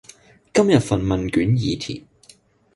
[0.51, 2.03] 今日份問卷已填